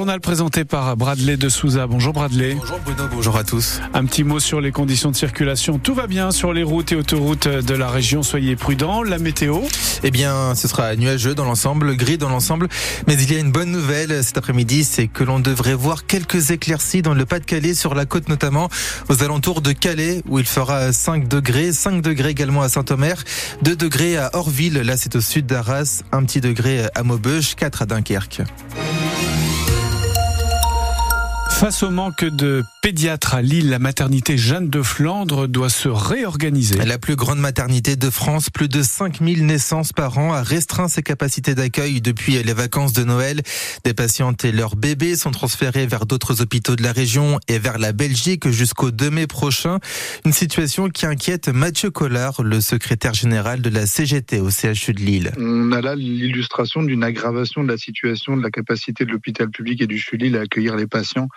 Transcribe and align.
journal 0.00 0.20
présenté 0.20 0.64
par 0.64 0.96
Bradley 0.96 1.36
de 1.36 1.50
Souza. 1.50 1.86
Bonjour 1.86 2.14
Bradley. 2.14 2.54
Bonjour 2.54 2.78
Bruno, 2.86 3.02
bonjour 3.12 3.36
à 3.36 3.44
tous. 3.44 3.82
Un 3.92 4.06
petit 4.06 4.24
mot 4.24 4.40
sur 4.40 4.62
les 4.62 4.72
conditions 4.72 5.10
de 5.10 5.16
circulation. 5.16 5.78
Tout 5.78 5.92
va 5.92 6.06
bien 6.06 6.30
sur 6.30 6.54
les 6.54 6.62
routes 6.62 6.92
et 6.92 6.96
autoroutes 6.96 7.46
de 7.46 7.74
la 7.74 7.90
région. 7.90 8.22
Soyez 8.22 8.56
prudents. 8.56 9.02
La 9.02 9.18
météo 9.18 9.58
Eh 10.02 10.10
bien, 10.10 10.54
ce 10.54 10.68
sera 10.68 10.96
nuageux 10.96 11.34
dans 11.34 11.44
l'ensemble, 11.44 11.94
gris 11.96 12.16
dans 12.16 12.30
l'ensemble. 12.30 12.70
Mais 13.08 13.12
il 13.12 13.30
y 13.30 13.36
a 13.36 13.40
une 13.40 13.52
bonne 13.52 13.70
nouvelle 13.70 14.24
cet 14.24 14.38
après-midi, 14.38 14.84
c'est 14.84 15.06
que 15.06 15.22
l'on 15.22 15.38
devrait 15.38 15.74
voir 15.74 16.06
quelques 16.06 16.50
éclaircies 16.50 17.02
dans 17.02 17.12
le 17.12 17.26
Pas-de-Calais, 17.26 17.74
sur 17.74 17.94
la 17.94 18.06
côte 18.06 18.30
notamment, 18.30 18.70
aux 19.10 19.22
alentours 19.22 19.60
de 19.60 19.72
Calais, 19.72 20.22
où 20.30 20.38
il 20.38 20.46
fera 20.46 20.94
5 20.94 21.28
degrés. 21.28 21.74
5 21.74 22.00
degrés 22.00 22.30
également 22.30 22.62
à 22.62 22.70
Saint-Omer, 22.70 23.22
2 23.60 23.76
degrés 23.76 24.16
à 24.16 24.30
Orville, 24.32 24.78
là 24.78 24.96
c'est 24.96 25.14
au 25.14 25.20
sud 25.20 25.44
d'Arras, 25.44 26.04
un 26.10 26.24
petit 26.24 26.40
degré 26.40 26.86
à 26.94 27.02
Maubeuge, 27.02 27.54
4 27.54 27.82
à 27.82 27.86
Dunkerque. 27.86 28.40
Face 31.60 31.82
au 31.82 31.90
manque 31.90 32.24
de 32.24 32.64
pédiatres 32.80 33.34
à 33.34 33.42
Lille, 33.42 33.68
la 33.68 33.78
maternité 33.78 34.38
Jeanne 34.38 34.70
de 34.70 34.80
Flandre 34.80 35.46
doit 35.46 35.68
se 35.68 35.90
réorganiser. 35.90 36.78
La 36.86 36.96
plus 36.96 37.16
grande 37.16 37.38
maternité 37.38 37.96
de 37.96 38.08
France, 38.08 38.48
plus 38.48 38.68
de 38.68 38.82
5000 38.82 39.44
naissances 39.44 39.92
par 39.92 40.16
an, 40.16 40.32
a 40.32 40.42
restreint 40.42 40.88
ses 40.88 41.02
capacités 41.02 41.54
d'accueil 41.54 42.00
depuis 42.00 42.42
les 42.42 42.54
vacances 42.54 42.94
de 42.94 43.04
Noël. 43.04 43.42
Des 43.84 43.92
patientes 43.92 44.42
et 44.46 44.52
leurs 44.52 44.74
bébés 44.74 45.16
sont 45.16 45.32
transférés 45.32 45.86
vers 45.86 46.06
d'autres 46.06 46.40
hôpitaux 46.40 46.76
de 46.76 46.82
la 46.82 46.92
région 46.92 47.38
et 47.46 47.58
vers 47.58 47.76
la 47.76 47.92
Belgique 47.92 48.48
jusqu'au 48.48 48.90
2 48.90 49.10
mai 49.10 49.26
prochain. 49.26 49.80
Une 50.24 50.32
situation 50.32 50.88
qui 50.88 51.04
inquiète 51.04 51.50
Mathieu 51.50 51.90
Collard, 51.90 52.42
le 52.42 52.62
secrétaire 52.62 53.12
général 53.12 53.60
de 53.60 53.68
la 53.68 53.84
CGT 53.84 54.40
au 54.40 54.48
CHU 54.48 54.94
de 54.94 55.00
Lille. 55.00 55.32
On 55.36 55.72
a 55.72 55.82
là 55.82 55.94
l'illustration 55.94 56.82
d'une 56.82 57.04
aggravation 57.04 57.62
de 57.62 57.68
la 57.68 57.76
situation 57.76 58.34
de 58.38 58.42
la 58.42 58.50
capacité 58.50 59.04
de 59.04 59.10
l'hôpital 59.12 59.50
public 59.50 59.82
et 59.82 59.86
du 59.86 59.98
CHU 59.98 60.16
de 60.16 60.24
Lille 60.24 60.36
à 60.38 60.40
accueillir 60.40 60.74
les 60.74 60.86
patients 60.86 61.28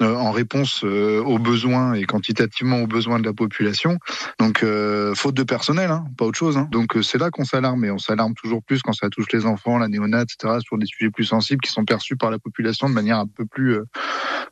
en 0.00 0.30
réponse 0.30 0.84
euh, 0.84 1.22
aux 1.22 1.38
besoins 1.38 1.94
et 1.94 2.04
quantitativement 2.04 2.82
aux 2.82 2.86
besoins 2.86 3.18
de 3.18 3.24
la 3.24 3.32
population. 3.32 3.98
Donc, 4.38 4.62
euh, 4.62 5.14
faute 5.14 5.34
de 5.34 5.42
personnel, 5.42 5.90
hein, 5.90 6.04
pas 6.16 6.24
autre 6.24 6.38
chose. 6.38 6.56
Hein. 6.56 6.68
Donc, 6.70 6.96
c'est 7.02 7.18
là 7.18 7.30
qu'on 7.30 7.44
s'alarme 7.44 7.84
et 7.84 7.90
on 7.90 7.98
s'alarme 7.98 8.34
toujours 8.34 8.62
plus 8.62 8.82
quand 8.82 8.92
ça 8.92 9.08
touche 9.10 9.26
les 9.32 9.46
enfants, 9.46 9.78
la 9.78 9.88
néonate, 9.88 10.28
etc., 10.32 10.58
sur 10.60 10.78
des 10.78 10.86
sujets 10.86 11.10
plus 11.10 11.24
sensibles 11.24 11.60
qui 11.60 11.70
sont 11.70 11.84
perçus 11.84 12.16
par 12.16 12.30
la 12.30 12.38
population 12.38 12.88
de 12.88 12.94
manière 12.94 13.18
un 13.18 13.26
peu 13.26 13.46
plus, 13.46 13.78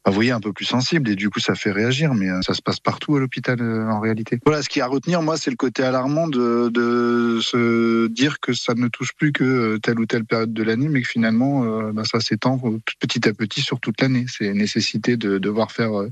vous 0.06 0.12
voyez, 0.12 0.30
un 0.30 0.41
peu 0.41 0.52
plus 0.52 0.64
sensible. 0.64 1.10
Et 1.10 1.16
du 1.16 1.30
coup, 1.30 1.41
ça 1.41 1.55
fait 1.55 1.72
réagir, 1.72 2.14
mais 2.14 2.28
ça 2.42 2.55
se 2.55 2.62
passe 2.62 2.80
partout 2.80 3.16
à 3.16 3.20
l'hôpital 3.20 3.60
en 3.62 4.00
réalité. 4.00 4.38
Voilà, 4.44 4.62
ce 4.62 4.69
qui 4.69 4.80
à 4.80 4.86
retenir, 4.86 5.22
moi, 5.22 5.36
c'est 5.36 5.50
le 5.50 5.56
côté 5.56 5.83
alarmant 5.83 6.28
de, 6.28 6.69
de, 6.69 7.41
se 7.41 8.06
dire 8.08 8.41
que 8.41 8.52
ça 8.52 8.75
ne 8.75 8.88
touche 8.88 9.12
plus 9.16 9.32
que 9.32 9.78
telle 9.78 9.98
ou 9.98 10.06
telle 10.06 10.25
période 10.25 10.52
de 10.52 10.62
l'année, 10.62 10.88
mais 10.88 11.02
que 11.02 11.08
finalement, 11.08 11.64
bah, 11.92 12.02
ça 12.05 12.20
s'étend 12.20 12.60
petit 13.00 13.28
à 13.28 13.32
petit 13.32 13.60
sur 13.60 13.80
toute 13.80 14.00
l'année. 14.00 14.27
C'est 14.28 14.52
nécessité 14.52 15.16
de 15.16 15.38
devoir 15.38 15.72
faire 15.72 15.98
euh, 15.98 16.10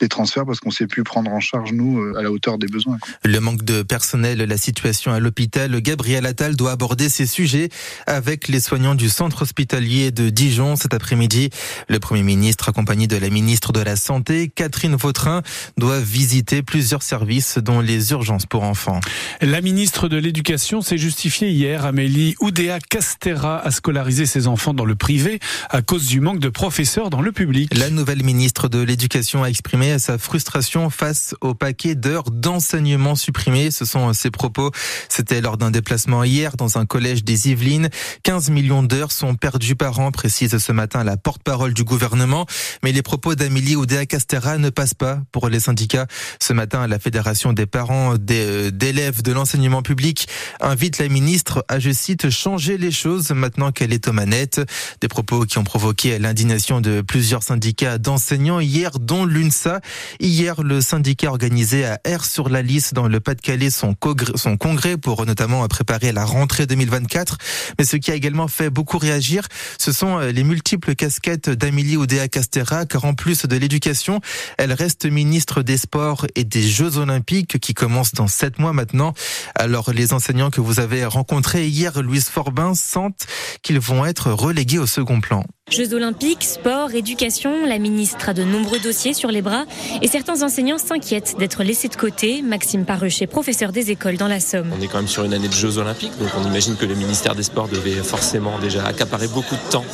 des 0.00 0.08
transferts 0.08 0.46
parce 0.46 0.60
qu'on 0.60 0.70
ne 0.70 0.74
sait 0.74 0.86
plus 0.86 1.02
prendre 1.02 1.30
en 1.30 1.40
charge, 1.40 1.72
nous, 1.72 2.00
euh, 2.00 2.18
à 2.18 2.22
la 2.22 2.30
hauteur 2.30 2.58
des 2.58 2.66
besoins. 2.66 2.98
Le 3.24 3.38
manque 3.38 3.62
de 3.62 3.82
personnel, 3.82 4.38
la 4.38 4.56
situation 4.56 5.12
à 5.12 5.20
l'hôpital, 5.20 5.80
Gabriel 5.80 6.26
Attal 6.26 6.56
doit 6.56 6.72
aborder 6.72 7.08
ces 7.08 7.26
sujets 7.26 7.68
avec 8.06 8.48
les 8.48 8.60
soignants 8.60 8.94
du 8.94 9.08
centre 9.08 9.42
hospitalier 9.42 10.10
de 10.10 10.30
Dijon 10.30 10.76
cet 10.76 10.94
après-midi. 10.94 11.50
Le 11.88 11.98
Premier 11.98 12.22
ministre, 12.22 12.68
accompagné 12.68 13.06
de 13.06 13.16
la 13.16 13.30
ministre 13.32 13.72
de 13.72 13.80
la 13.80 13.96
Santé, 13.96 14.48
Catherine 14.54 14.94
Vautrin, 14.94 15.42
doit 15.76 15.98
visiter 15.98 16.62
plusieurs 16.62 17.02
services, 17.02 17.58
dont 17.58 17.80
les 17.80 18.12
urgences 18.12 18.46
pour 18.46 18.62
enfants. 18.62 19.00
La 19.40 19.60
ministre 19.60 20.08
de 20.08 20.16
l'Éducation 20.16 20.82
s'est 20.82 20.98
justifiée 20.98 21.50
hier. 21.50 21.84
Amélie 21.84 22.36
Oudéa 22.40 22.78
Castera 22.78 23.58
a 23.58 23.70
scolarisé 23.70 24.26
ses 24.26 24.46
enfants 24.46 24.74
dans 24.74 24.84
le 24.84 24.94
privé 24.94 25.40
à 25.70 25.82
cause 25.82 26.06
du 26.06 26.20
manque 26.20 26.38
de 26.38 26.48
professeurs 26.48 27.10
dans 27.10 27.22
le 27.22 27.32
public. 27.32 27.74
La 27.76 27.90
nouvelle 27.90 28.22
ministre 28.22 28.68
de 28.68 28.78
l'Éducation 28.78 29.42
a 29.42 29.48
exprimé 29.48 29.98
sa 29.98 30.18
frustration 30.18 30.90
face 30.90 31.34
au 31.40 31.54
paquet 31.54 31.94
d'heures 31.94 32.30
d'enseignement 32.30 33.14
supprimées. 33.14 33.70
Ce 33.70 33.84
sont 33.84 34.12
ses 34.12 34.30
propos. 34.30 34.70
C'était 35.08 35.40
lors 35.40 35.56
d'un 35.56 35.70
déplacement 35.70 36.24
hier 36.24 36.56
dans 36.56 36.78
un 36.78 36.86
collège 36.86 37.24
des 37.24 37.50
Yvelines. 37.50 37.88
15 38.24 38.50
millions 38.50 38.82
d'heures 38.82 39.12
sont 39.12 39.34
perdues 39.34 39.76
par 39.76 39.98
an, 40.00 40.10
précise 40.10 40.58
ce 40.58 40.72
matin 40.72 41.04
la 41.04 41.16
porte-parole 41.16 41.72
du 41.74 41.84
gouvernement. 41.84 42.46
Mais 42.82 42.92
les 42.92 43.02
propos 43.02 43.21
d'Amélie 43.30 43.76
Oudéa 43.76 44.04
Castera 44.04 44.58
ne 44.58 44.68
passent 44.68 44.94
pas 44.94 45.20
pour 45.30 45.48
les 45.48 45.60
syndicats. 45.60 46.06
Ce 46.40 46.52
matin, 46.52 46.86
la 46.88 46.98
Fédération 46.98 47.52
des 47.52 47.66
parents 47.66 48.14
euh, 48.30 48.70
d'élèves 48.70 49.22
de 49.22 49.32
l'enseignement 49.32 49.82
public 49.82 50.26
invite 50.60 50.98
la 50.98 51.08
ministre 51.08 51.64
à, 51.68 51.78
je 51.78 51.90
cite, 51.90 52.30
changer 52.30 52.78
les 52.78 52.90
choses 52.90 53.30
maintenant 53.30 53.70
qu'elle 53.70 53.92
est 53.92 54.08
aux 54.08 54.12
manettes. 54.12 54.60
Des 55.00 55.08
propos 55.08 55.44
qui 55.44 55.58
ont 55.58 55.64
provoqué 55.64 56.18
l'indignation 56.18 56.80
de 56.80 57.00
plusieurs 57.00 57.44
syndicats 57.44 57.98
d'enseignants 57.98 58.60
hier, 58.60 58.98
dont 58.98 59.24
l'UNSA. 59.24 59.80
Hier, 60.18 60.60
le 60.62 60.80
syndicat 60.80 61.30
organisé 61.30 61.84
à 61.84 62.00
Air 62.04 62.24
sur 62.24 62.48
la 62.48 62.60
Lys 62.62 62.92
dans 62.92 63.06
le 63.06 63.20
Pas-de-Calais 63.20 63.70
son, 63.70 63.94
congrès 63.94 64.96
pour 64.96 65.24
notamment 65.26 65.66
préparer 65.68 66.10
la 66.10 66.24
rentrée 66.24 66.66
2024. 66.66 67.38
Mais 67.78 67.84
ce 67.84 67.96
qui 67.96 68.10
a 68.10 68.14
également 68.14 68.48
fait 68.48 68.68
beaucoup 68.68 68.98
réagir, 68.98 69.46
ce 69.78 69.92
sont 69.92 70.18
euh, 70.18 70.32
les 70.32 70.42
multiples 70.42 70.96
casquettes 70.96 71.50
d'Amélie 71.50 71.96
Oudéa 71.96 72.26
Castera, 72.26 72.84
car 72.84 73.04
en 73.12 73.14
plus 73.14 73.44
de 73.44 73.56
l'éducation, 73.58 74.22
elle 74.56 74.72
reste 74.72 75.04
ministre 75.04 75.60
des 75.60 75.76
Sports 75.76 76.26
et 76.34 76.44
des 76.44 76.62
Jeux 76.62 76.96
Olympiques 76.96 77.60
qui 77.60 77.74
commencent 77.74 78.14
dans 78.14 78.26
sept 78.26 78.58
mois 78.58 78.72
maintenant. 78.72 79.12
Alors 79.54 79.92
les 79.92 80.14
enseignants 80.14 80.48
que 80.48 80.62
vous 80.62 80.80
avez 80.80 81.04
rencontrés 81.04 81.68
hier, 81.68 82.00
Louise 82.00 82.30
Forbin, 82.30 82.74
sentent 82.74 83.26
qu'ils 83.60 83.80
vont 83.80 84.06
être 84.06 84.32
relégués 84.32 84.78
au 84.78 84.86
second 84.86 85.20
plan. 85.20 85.44
Jeux 85.70 85.94
olympiques, 85.94 86.42
sport, 86.44 86.92
éducation, 86.92 87.64
la 87.64 87.78
ministre 87.78 88.28
a 88.28 88.34
de 88.34 88.42
nombreux 88.42 88.78
dossiers 88.78 89.14
sur 89.14 89.30
les 89.30 89.40
bras 89.40 89.64
et 90.02 90.08
certains 90.08 90.42
enseignants 90.42 90.76
s'inquiètent 90.76 91.36
d'être 91.38 91.62
laissés 91.62 91.88
de 91.88 91.96
côté. 91.96 92.42
Maxime 92.42 92.84
Parrechet, 92.84 93.26
professeur 93.26 93.72
des 93.72 93.90
écoles 93.90 94.16
dans 94.16 94.28
la 94.28 94.40
Somme. 94.40 94.70
On 94.76 94.82
est 94.82 94.88
quand 94.88 94.98
même 94.98 95.08
sur 95.08 95.24
une 95.24 95.32
année 95.32 95.48
de 95.48 95.52
Jeux 95.54 95.78
olympiques, 95.78 96.12
donc 96.18 96.28
on 96.38 96.46
imagine 96.46 96.76
que 96.76 96.84
le 96.84 96.94
ministère 96.94 97.34
des 97.34 97.44
Sports 97.44 97.68
devait 97.68 98.02
forcément 98.02 98.58
déjà 98.58 98.84
accaparer 98.84 99.28
beaucoup 99.28 99.54
de 99.54 99.70
temps 99.70 99.84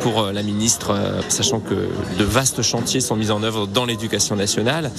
pour 0.00 0.22
euh, 0.22 0.32
la 0.32 0.42
ministre, 0.42 0.90
euh, 0.90 1.20
sachant 1.28 1.60
que 1.60 1.88
de 2.18 2.24
vastes 2.24 2.62
chantiers 2.68 3.00
sont 3.00 3.16
mis 3.16 3.30
en 3.30 3.42
œuvre 3.42 3.66
dans 3.66 3.84
l'éducation 3.84 4.36
nationale 4.36 4.90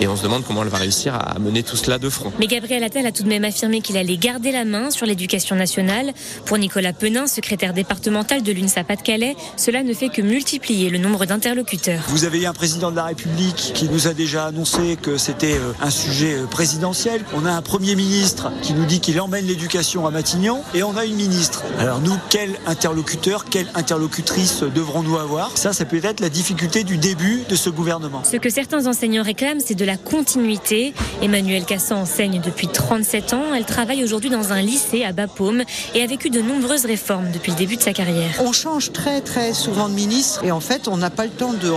et 0.00 0.06
on 0.06 0.16
se 0.16 0.22
demande 0.22 0.44
comment 0.46 0.62
elle 0.62 0.68
va 0.68 0.78
réussir 0.78 1.14
à 1.14 1.38
mener 1.38 1.62
tout 1.62 1.76
cela 1.76 1.98
de 1.98 2.08
front. 2.08 2.32
Mais 2.38 2.46
Gabriel 2.46 2.84
Attal 2.84 3.04
a 3.04 3.12
tout 3.12 3.24
de 3.24 3.28
même 3.28 3.44
affirmé 3.44 3.80
qu'il 3.80 3.96
allait 3.96 4.16
garder 4.16 4.52
la 4.52 4.64
main 4.64 4.90
sur 4.90 5.06
l'éducation 5.06 5.56
nationale. 5.56 6.12
Pour 6.44 6.58
Nicolas 6.58 6.92
Penin, 6.92 7.26
secrétaire 7.26 7.74
départemental 7.74 8.42
de 8.42 8.52
l'UNSA 8.52 8.84
Pas-de-Calais, 8.84 9.34
cela 9.56 9.82
ne 9.82 9.92
fait 9.92 10.08
que 10.08 10.22
multiplier 10.22 10.88
le 10.88 10.98
nombre 10.98 11.26
d'interlocuteurs. 11.26 12.04
Vous 12.08 12.24
avez 12.24 12.46
un 12.46 12.52
président 12.52 12.90
de 12.90 12.96
la 12.96 13.04
République 13.04 13.72
qui 13.74 13.88
nous 13.88 14.06
a 14.06 14.14
déjà 14.14 14.46
annoncé 14.46 14.96
que 15.00 15.16
c'était 15.16 15.54
euh, 15.54 15.72
un 15.80 15.90
sujet 15.90 16.34
euh, 16.34 16.46
présidentiel. 16.46 17.24
On 17.34 17.44
a 17.44 17.50
un 17.50 17.62
Premier 17.62 17.96
ministre 17.96 18.52
qui 18.62 18.72
nous 18.72 18.84
dit 18.84 19.00
qu'il 19.00 19.20
emmène 19.20 19.46
l'éducation 19.46 20.06
à 20.06 20.10
Matignon. 20.10 20.62
Et 20.74 20.82
on 20.82 20.96
a 20.96 21.04
une 21.04 21.16
ministre. 21.16 21.64
Alors 21.78 22.00
nous, 22.00 22.16
quel 22.30 22.50
interlocuteur, 22.66 23.46
quelle 23.46 23.68
interlocutrice 23.74 24.62
devrons-nous 24.62 25.18
avoir? 25.18 25.56
Ça, 25.56 25.72
ça 25.72 25.84
peut 25.84 26.00
être 26.04 26.20
la 26.20 26.28
difficulté 26.28 26.84
du 26.84 26.98
début 27.06 27.44
de 27.48 27.54
ce 27.54 27.70
gouvernement. 27.70 28.24
Ce 28.24 28.36
que 28.36 28.50
certains 28.50 28.88
enseignants 28.88 29.22
réclament, 29.22 29.60
c'est 29.64 29.76
de 29.76 29.84
la 29.84 29.96
continuité. 29.96 30.92
Emmanuel 31.22 31.64
Cassan 31.64 32.00
enseigne 32.00 32.40
depuis 32.44 32.66
37 32.66 33.32
ans. 33.32 33.54
Elle 33.54 33.64
travaille 33.64 34.02
aujourd'hui 34.02 34.28
dans 34.28 34.52
un 34.52 34.60
lycée 34.60 35.04
à 35.04 35.12
Bapaume 35.12 35.62
et 35.94 36.02
a 36.02 36.06
vécu 36.08 36.30
de 36.30 36.40
nombreuses 36.40 36.84
réformes 36.84 37.30
depuis 37.30 37.52
le 37.52 37.58
début 37.58 37.76
de 37.76 37.82
sa 37.82 37.92
carrière. 37.92 38.40
On 38.40 38.50
change 38.52 38.90
très 38.90 39.20
très 39.20 39.54
souvent 39.54 39.88
de 39.88 39.94
ministre 39.94 40.42
et 40.42 40.50
en 40.50 40.58
fait 40.58 40.88
on 40.88 40.96
n'a 40.96 41.10
pas 41.10 41.26
le 41.26 41.30
temps 41.30 41.52
de 41.52 41.70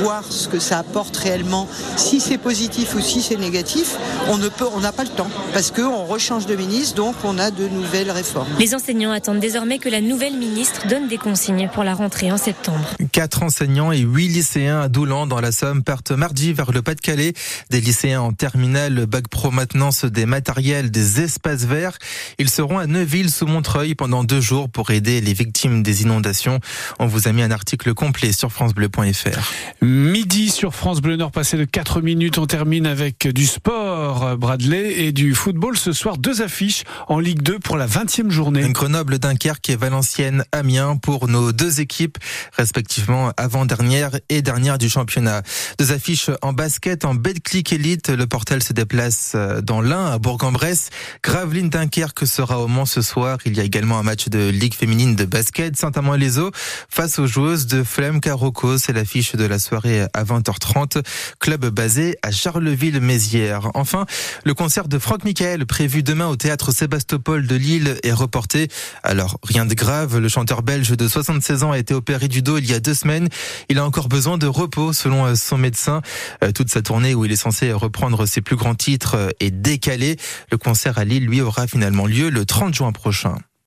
voir 0.00 0.22
ce 0.30 0.46
que 0.46 0.60
ça 0.60 0.78
apporte 0.78 1.16
réellement, 1.16 1.66
si 1.96 2.20
c'est 2.20 2.38
positif 2.38 2.94
ou 2.94 3.00
si 3.00 3.22
c'est 3.22 3.38
négatif. 3.38 3.96
On 4.28 4.38
ne 4.38 4.48
peut, 4.48 4.66
on 4.72 4.78
n'a 4.78 4.92
pas 4.92 5.02
le 5.02 5.10
temps 5.10 5.30
parce 5.52 5.72
qu'on 5.72 6.04
rechange 6.04 6.46
de 6.46 6.54
ministre, 6.54 6.94
donc 6.94 7.16
on 7.24 7.40
a 7.40 7.50
de 7.50 7.66
nouvelles 7.66 8.12
réformes. 8.12 8.46
Les 8.60 8.72
enseignants 8.72 9.10
attendent 9.10 9.40
désormais 9.40 9.78
que 9.78 9.88
la 9.88 10.00
nouvelle 10.00 10.36
ministre 10.36 10.86
donne 10.86 11.08
des 11.08 11.18
consignes 11.18 11.68
pour 11.74 11.82
la 11.82 11.94
rentrée 11.94 12.30
en 12.30 12.38
septembre. 12.38 12.94
Quatre 13.10 13.42
enseignants 13.42 13.90
et 13.90 13.98
huit 13.98 14.28
lycéens 14.28 14.75
à 14.80 14.88
Doulan 14.88 15.26
dans 15.26 15.40
la 15.40 15.52
Somme 15.52 15.82
partent 15.82 16.10
mardi 16.10 16.52
vers 16.52 16.72
le 16.72 16.82
Pas-de-Calais. 16.82 17.32
Des 17.70 17.80
lycéens 17.80 18.20
en 18.20 18.32
terminale, 18.32 19.06
bac 19.06 19.28
pro 19.28 19.50
maintenance 19.50 20.04
des 20.04 20.26
matériels, 20.26 20.90
des 20.90 21.20
espaces 21.20 21.64
verts. 21.64 21.98
Ils 22.38 22.50
seront 22.50 22.78
à 22.78 22.86
Neuville 22.86 23.30
sous 23.30 23.46
Montreuil 23.46 23.94
pendant 23.94 24.24
deux 24.24 24.40
jours 24.40 24.68
pour 24.68 24.90
aider 24.90 25.20
les 25.20 25.32
victimes 25.32 25.82
des 25.82 26.02
inondations. 26.02 26.60
On 26.98 27.06
vous 27.06 27.28
a 27.28 27.32
mis 27.32 27.42
un 27.42 27.50
article 27.50 27.94
complet 27.94 28.32
sur 28.32 28.52
francebleu.fr. 28.52 29.52
Midi 29.82 30.50
sur 30.50 30.74
France 30.74 31.00
Bleu 31.00 31.16
Nord, 31.16 31.30
passé 31.30 31.56
de 31.56 31.64
4 31.64 32.00
minutes. 32.00 32.38
On 32.38 32.46
termine 32.46 32.86
avec 32.86 33.28
du 33.28 33.46
sport, 33.46 34.36
Bradley, 34.36 35.06
et 35.06 35.12
du 35.12 35.34
football 35.34 35.76
ce 35.76 35.92
soir. 35.92 36.18
Deux 36.18 36.42
affiches 36.42 36.84
en 37.08 37.18
Ligue 37.18 37.42
2 37.42 37.58
pour 37.58 37.76
la 37.76 37.86
20e 37.86 38.30
journée. 38.30 38.68
Grenoble, 38.70 39.18
Dunkerque 39.18 39.70
et 39.70 39.76
Valenciennes, 39.76 40.44
Amiens 40.52 40.96
pour 40.96 41.28
nos 41.28 41.52
deux 41.52 41.80
équipes, 41.80 42.18
respectivement 42.56 43.32
avant-dernière 43.36 44.18
et 44.28 44.42
dernière 44.42 44.65
du 44.74 44.88
championnat. 44.88 45.42
Deux 45.78 45.92
affiches 45.92 46.30
en 46.42 46.52
basket, 46.52 47.04
en 47.04 47.14
Betclic 47.14 47.72
Elite. 47.72 48.08
Le 48.08 48.26
Portel 48.26 48.62
se 48.62 48.72
déplace 48.72 49.32
euh, 49.34 49.60
dans 49.60 49.80
l'Ain, 49.80 50.06
à 50.06 50.18
Bourg-en-Bresse. 50.18 50.90
Gravelines 51.22 51.70
Dunkerque 51.70 52.26
sera 52.26 52.60
au 52.60 52.66
Mans 52.66 52.86
ce 52.86 53.02
soir. 53.02 53.38
Il 53.44 53.56
y 53.56 53.60
a 53.60 53.64
également 53.64 53.98
un 53.98 54.02
match 54.02 54.28
de 54.28 54.48
Ligue 54.48 54.74
féminine 54.74 55.14
de 55.14 55.24
basket, 55.24 55.76
Saint-Amand-les-Eaux 55.76 56.50
face 56.88 57.18
au 57.18 57.26
aux 57.26 57.28
joueuses 57.28 57.66
de 57.66 57.82
Flemme 57.82 58.20
Carocco. 58.20 58.78
C'est 58.78 58.92
l'affiche 58.92 59.34
de 59.34 59.44
la 59.44 59.58
soirée 59.58 60.02
à 60.12 60.22
20h30. 60.22 61.02
Club 61.40 61.66
basé 61.66 62.16
à 62.22 62.30
Charleville-Mézières. 62.30 63.70
Enfin, 63.74 64.06
le 64.44 64.54
concert 64.54 64.86
de 64.86 64.98
Franck 64.98 65.24
Michael 65.24 65.66
prévu 65.66 66.04
demain 66.04 66.28
au 66.28 66.36
théâtre 66.36 66.70
Sébastopol 66.70 67.48
de 67.48 67.56
Lille 67.56 67.96
est 68.04 68.12
reporté. 68.12 68.68
Alors, 69.02 69.38
rien 69.42 69.66
de 69.66 69.74
grave. 69.74 70.18
Le 70.18 70.28
chanteur 70.28 70.62
belge 70.62 70.90
de 70.90 71.08
76 71.08 71.64
ans 71.64 71.72
a 71.72 71.78
été 71.78 71.94
opéré 71.94 72.28
du 72.28 72.42
dos 72.42 72.58
il 72.58 72.70
y 72.70 72.74
a 72.74 72.80
deux 72.80 72.94
semaines. 72.94 73.28
Il 73.68 73.78
a 73.78 73.84
encore 73.84 74.08
besoin 74.08 74.38
de 74.38 74.46
repos 74.56 74.92
selon 74.92 75.34
son 75.36 75.58
médecin. 75.58 76.02
Euh, 76.42 76.52
toute 76.52 76.70
sa 76.70 76.82
tournée 76.82 77.14
où 77.14 77.24
il 77.24 77.32
est 77.32 77.36
censé 77.36 77.72
reprendre 77.72 78.26
ses 78.26 78.40
plus 78.40 78.56
grands 78.56 78.74
titres 78.74 79.34
est 79.40 79.50
décalée. 79.50 80.16
Le 80.50 80.58
concert 80.58 80.98
à 80.98 81.04
Lille, 81.04 81.26
lui, 81.26 81.40
aura 81.40 81.66
finalement 81.66 82.06
lieu 82.06 82.30
le 82.30 82.44
30 82.44 82.74
juin 82.74 82.92
prochain. 82.92 83.36